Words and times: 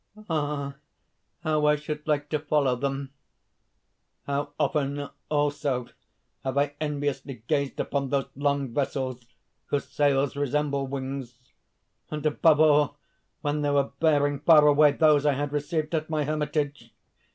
_)"Ah, 0.31 0.77
how 1.41 1.67
I 1.67 1.75
should 1.75 2.07
like 2.07 2.27
to 2.29 2.39
follow 2.39 2.75
them. 2.75 3.11
"How 4.25 4.51
often 4.59 5.09
also 5.29 5.89
have 6.43 6.57
I 6.57 6.73
enviously 6.81 7.43
gazed 7.45 7.79
upon 7.79 8.09
those 8.09 8.25
long 8.35 8.73
vessels, 8.73 9.23
whose 9.67 9.87
sails 9.87 10.35
resemble 10.35 10.87
wings 10.87 11.37
and 12.09 12.25
above 12.25 12.59
all 12.59 12.97
when 13.41 13.61
they 13.61 13.69
were 13.69 13.91
bearing 13.99 14.39
far 14.39 14.65
away 14.65 14.91
those 14.93 15.23
I 15.23 15.33
had 15.33 15.53
received 15.53 15.93
at 15.93 16.09
my 16.09 16.23
hermitage! 16.23 16.95